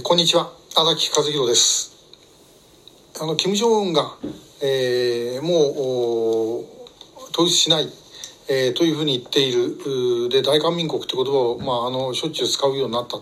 [0.00, 0.50] こんにちは。
[0.74, 1.92] 荒木和弘です。
[3.20, 4.16] あの金正恩が、
[4.62, 6.64] えー、もう
[7.30, 7.92] 統一しない、
[8.48, 13.18] えー、というふうに言っているで大韓民国という言葉を、まあ、あのしょっちゅう使うようになった、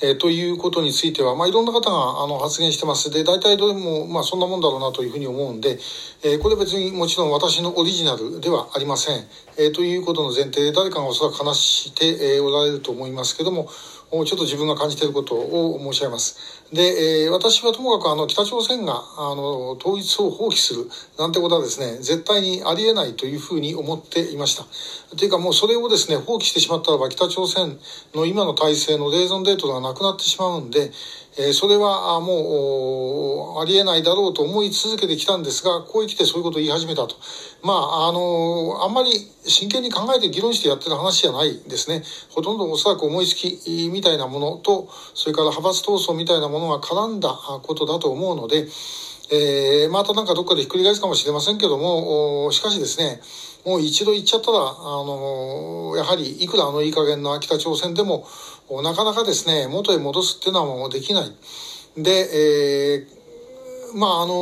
[0.00, 3.10] えー、ということについては、まあ、いろんな方があの発言してます。
[3.10, 5.78] で大体どれも、まあ、そんなもんだろうなというふうに思うんで、
[6.24, 9.26] えー、これ別にもちろん私のオリジナルではありません、
[9.58, 13.68] えー、ということの前提で誰かがおそらく話して、えー、おられると思いますけども
[14.10, 16.64] ちょっと自分が感じていることを申し上げます。
[16.72, 20.88] で、えー、私はともかくあの北朝鮮があの統一を放棄する
[21.18, 24.64] なんてことはですね、絶対にありえないというふうに思っていました。
[25.16, 27.78] というかもうそれをですね、放棄してしまったらば北朝鮮
[28.14, 30.92] の今の体制のレーゾンデートがなくなってしまうんで、
[31.38, 37.16] え、それはもうありえないだろうと思い続けてきたんですが、こう生きてそういうことを言い始めたと。
[37.62, 39.10] まあ、あの、あんまり
[39.44, 42.02] 真剣に考えて議論してやってる話じゃないですね。
[42.30, 47.28] ほとんどおそらく思いつきみたいなものと、それから派閥闘争みたいなものが絡んだ
[47.62, 48.66] ことだと思うので、
[49.30, 53.20] えー、またなんかどっかでひっくり返すかもしれませんけども、しかしですね、
[53.66, 54.62] もう一度行っちゃったら、あ
[55.04, 58.24] の、やはりいくらあのいい加減な北朝鮮でも、
[58.82, 61.32] なかなかですね、元へ戻すっていうのはもうできない。
[61.96, 64.32] で、えー、まああの、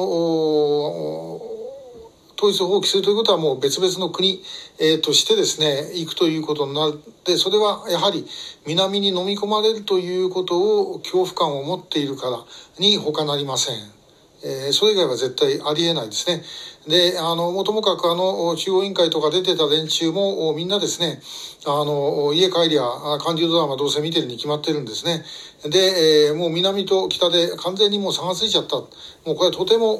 [2.36, 4.42] 統一を放棄するということはもう別々の国、
[4.78, 8.26] えー、としてですね、行くということになって、それはやはり
[8.66, 12.44] 南に飲み込まれるということを恐怖感を持っているから
[12.78, 14.03] に他なりません。
[14.44, 16.42] え、それ以外は絶対ありえないですね。
[16.86, 21.18] で、あの、もともかくあの、中央委員会とか出てた連中も、みんなですね、
[21.64, 22.84] あの、家帰りゃ、
[23.18, 25.22] 韓流ドラマどうせ見てるに決まってるんですね。
[25.64, 28.76] で、え、もう南と北で完全にもう差がついちゃった。
[28.76, 28.84] も
[29.28, 29.96] うこれはとても、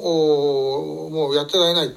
[1.09, 1.95] もうやってられない。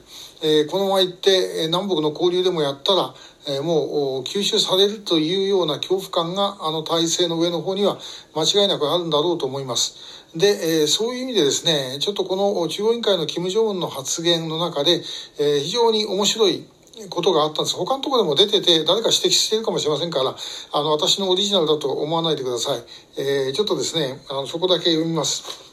[0.70, 3.14] このまま行って、南北の交流でもやったら、
[3.62, 7.98] もう吸収されるというような恐怖感が、あの体制の上の方には
[8.36, 9.96] 間違いなくあるんだろうと思います。
[10.36, 15.02] で、そういう意味でですね、ちょっとこの中央委員会の金正恩の発言の中で、
[15.38, 16.66] 非常に面白い
[17.08, 17.76] ことがあったんです。
[17.76, 20.36] 他のところでも出てて、誰か指摘しているかもしれませんから、
[20.72, 22.82] あの、私のオリジナルだと思わないでください。
[23.16, 25.67] え、ちょっとですね、あの、そこだけ読みます。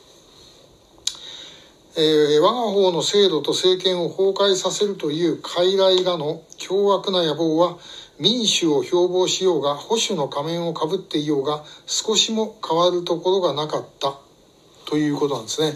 [1.98, 7.78] えー、我が方の制度と政権を崩壊させるという傀儡らの凶悪な野望は、
[8.20, 14.18] 民主を標榜しようが、保守の仮面をかぶっていようが、少しも変わるところがなかった。
[14.86, 15.74] ということなんですね。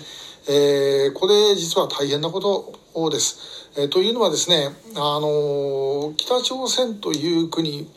[0.48, 3.70] えー、これ実は大変なことです。
[3.78, 7.88] えー、というのはですね、あの北朝鮮という国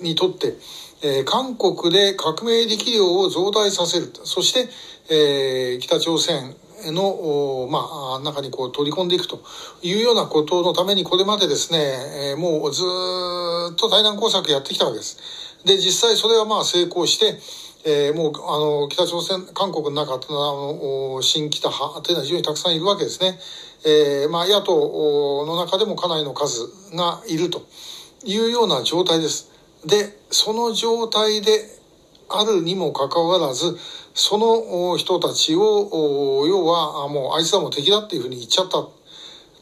[0.00, 0.54] にとって、
[1.02, 4.12] えー、韓国で革命力量を増大させる。
[4.24, 4.68] そして、
[5.08, 6.54] えー、北朝鮮
[6.90, 9.42] の、まあ、中にこう取り込んでいくと
[9.82, 15.18] いうようなことのためにこれまでですね、もうずっと対南工作やってきたわけです。
[15.64, 17.38] で、実際それはまあ成功して、
[17.84, 23.38] えー、もうあの北朝鮮韓国の中というのはあの新北派というのは非常にたくさんいるわけですね。
[23.84, 27.66] えー、まあ、野党の中でもかなりの数がいると
[28.24, 29.50] いうような状態です。
[29.84, 31.81] でその状態で
[32.28, 33.76] あるにもかかわらず
[34.14, 38.86] その人たちを要はもうあいつらも敵だっていうふうに言っちゃった。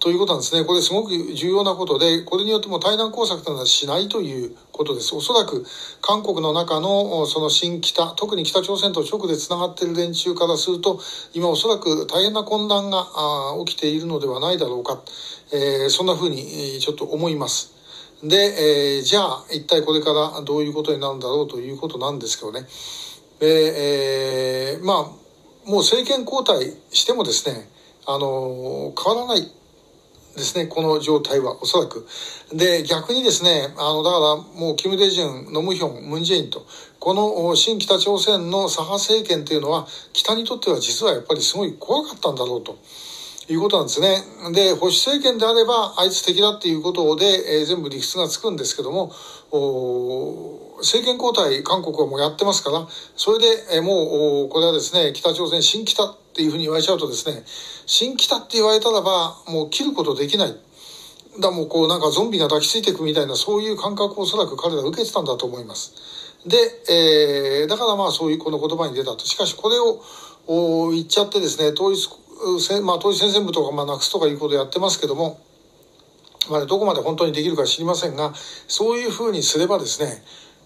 [0.00, 0.64] ということなんですね。
[0.64, 5.14] これすごく重要なことで、これによっても対南工作というのはしないということです。
[5.14, 5.66] おそらく
[6.00, 10.98] 韓国の中のその新北、特に北朝鮮と直でつながっている連中からすると、
[11.34, 13.08] 今おそらく大変な混乱が
[13.66, 15.02] 起きているのではないだろうか。
[15.52, 17.79] えー、そんなふうにちょっと思います。
[18.22, 22.66] で、えー、じゃあ一体これからどういうことになるんだろうということなんですけどね。
[23.38, 24.96] でえー、まあ、
[25.68, 27.70] もう政権交代してもですね、
[28.06, 29.50] あの、変わらない
[30.36, 32.06] ですね、この状態は、おそらく。
[32.52, 36.66] で、逆にですね、あの、だからもう、キム・デジュン、ノムヒョン、ムン・ジェインと、
[36.98, 42.78] この新北朝鮮の左派政権というのは、北にとっては実はやっぱりすごい怖かったんだろうと。
[43.52, 44.22] いうことなんですね。
[44.52, 49.12] で、保守政権であれば、あいつ敵だっていうことで、えー、全部理屈がつくんですけども、
[50.78, 57.42] 政権交代、韓国はもうやってますから、それで、えー、もう、これはですね、北朝鮮、新北っていうふうに言われちゃうとですね、
[57.86, 60.56] 新北って言われたらば、もう切ることできない。
[61.38, 65.92] だもうこうなんかゾンビが抱きついていくみたいなそういう感覚をおそらく彼ら受けてたんだと思います。
[66.46, 66.56] で、
[66.88, 69.24] えー、だからまあそういうこの言葉に出たと。
[69.24, 72.08] しかしこれを言っちゃってですね、統一
[72.82, 75.40] まあ、統一戦線部とか、まあ、なくすとかいうことをやってますけども、
[76.50, 80.22] まあ、どこまで本当にできるか知りませんが、そういうふうにすればですね、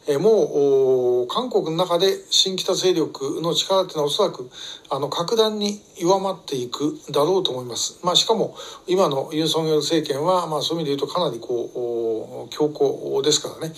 [0.06, 4.50] えもう韓国の中で新北勢力の力っていうのはおそらく
[4.91, 8.00] あの格段に弱まっていくだろうと思います。
[8.05, 8.55] まあ、しかも
[8.87, 13.75] 今のユン・ソン・ヨル政権は、まあ、そういう意味で言うとかなりこう強硬ですからね、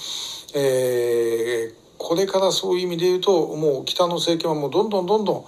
[0.54, 5.44] えーこれからそういう意味で言うともう北の政権はもうどんどんどんどん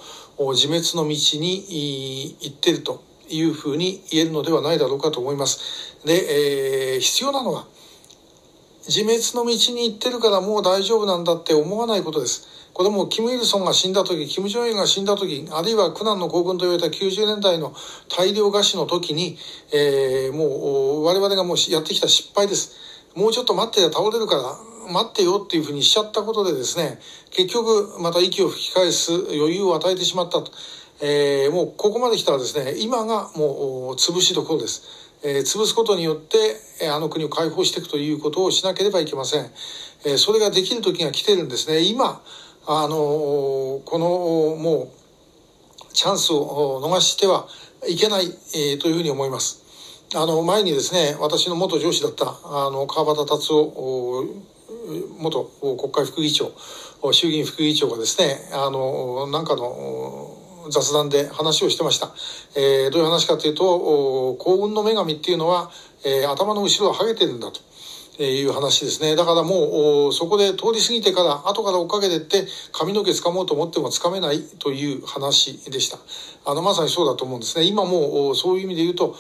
[0.55, 5.97] 自滅の道に行ってるというふうに言えるのではないだろうかと思います。
[6.05, 7.69] で、えー、必要なのは
[8.89, 12.49] 自滅の道に行ってるからもう大丈夫なんだって思わないことです。
[12.73, 17.73] これもキム・イルソンが死んだ時、キム・ジョンイルが死んだ時、あるいは苦難の行軍と言われた90年代の
[18.09, 19.39] 大量餓死の時に、
[19.73, 22.73] えー、もう我々がもうやってきた失敗です。
[23.15, 26.99] もうちょっと待って倒れるから待ってよっていうふうにしちゃったことでですね、
[27.31, 30.51] 結局また息を吹き返す余裕を与えてしまったと。
[31.01, 34.83] えー、もうここまで来たらですね、今がもう潰しどころです。
[35.23, 36.37] えー、潰すことによって、
[36.81, 39.51] えあの国を解放していくということをしなければいけません。
[40.05, 41.83] えー、それができる時が来てるんですね。
[41.83, 42.23] 今、
[42.67, 44.93] あのこのも
[45.91, 47.49] うチャンスを逃しては
[47.89, 49.69] いけない、え、というふうに思います。
[50.15, 54.25] あの前にですね私の元上司だったあの川端達夫
[55.19, 56.53] 元国会副議長
[57.13, 60.37] 衆議院副議長がですねあのなんかの
[60.71, 62.13] 雑談で話をしてました、
[62.57, 65.71] えー、どういう話かというと幸運の女神っていうのは、
[66.05, 67.61] えー、頭の後ろはハゲてるんだと。
[68.25, 69.15] いう話ですね。
[69.15, 75.99] だからもう、そこで通り過ぎてから、後から追っかけてって、髪の毛掴もうと思っても掴めないという話でした。
[76.45, 77.65] あの、まさにそうだと思うんですね。
[77.65, 79.17] 今もう、そういう意味で言うと、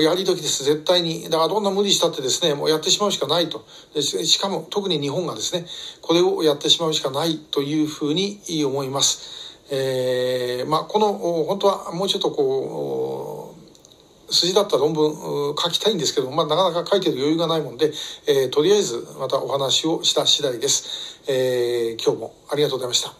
[0.00, 1.24] やり時です、絶対に。
[1.24, 3.64] だからどんな無理したってですね、もうやってしまうしかないと。
[4.00, 5.66] しかも、特に日本がですね、
[6.00, 9.40] これをやってしまうしかないというふうに思います。
[9.70, 13.49] えー、まあ、この、本当はもうちょっとこう、
[14.30, 17.92] 筋だった論文書きたいんですけど、まあ、なかなか書いてる余裕がないもんで、
[18.26, 21.20] えー、とりあえずまたお話をした次第です。
[21.28, 23.14] えー、今日もありがとうございました。